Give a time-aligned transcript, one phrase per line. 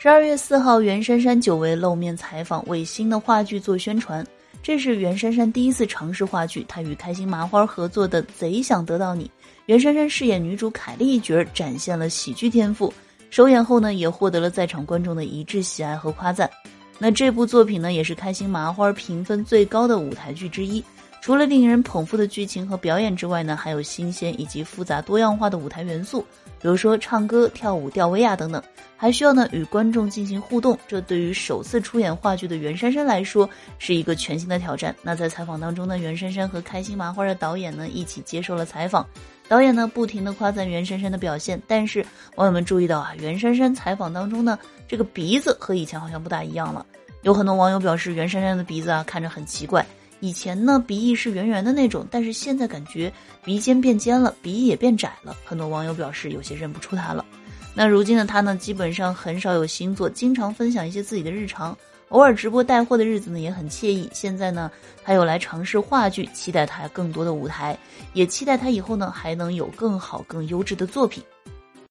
[0.00, 4.24] 十二月四号，袁姗姗久违露面采访，为新的话剧做宣传。
[4.62, 9.24] 这是袁姗姗第一次尝试话剧，她与开心麻花合作的《贼想得到你》，
[9.66, 12.94] 袁姗姗饰演女主凯丽一角，展现了喜剧天赋。
[13.30, 16.48] 首演后呢，也获得了在场观众的一致喜爱和夸赞。
[16.96, 20.80] 那这部作品呢，也是开心麻花评分最高的舞台剧之一。
[21.28, 26.22] 除了令人捧腹的剧情和表演之外呢，还有新鲜以及复杂多样化的舞台元素，
[26.58, 28.62] 比如说唱歌、跳舞、吊威亚等等，
[28.96, 30.78] 还需要呢与观众进行互动。
[30.88, 33.46] 这对于首次出演话剧的袁姗姗来说
[33.78, 34.96] 是一个全新的挑战。
[35.02, 39.06] 那在采访当中呢，袁姗姗和开心麻花的导演呢一起接受了采访，
[39.48, 42.02] 导演呢不停的夸赞袁姗姗的表现，但是
[42.36, 44.58] 网友们注意到啊，袁姗姗采访当中呢
[44.88, 46.86] 这个鼻子和以前好像不大一样了，
[47.20, 49.84] 有很多网友表示袁姗姗的鼻子啊看着很奇怪。
[50.20, 53.12] 以前呢，鼻翼是圆圆的那种，但是现在感觉
[53.44, 55.36] 鼻尖变尖了，鼻翼也变窄了。
[55.44, 57.24] 很多网友表示有些认不出他了。
[57.74, 61.76] 那如今的他呢，基本上很少有新作，经常分享一些自己的日常，
[62.08, 64.10] 偶尔直播带货的日子呢也很惬意。
[64.12, 64.68] 现在呢，
[65.04, 67.78] 他又来尝试话剧，期待他更多的舞台，
[68.14, 71.22] 也期待他以后呢还能有更好、更优质的作品。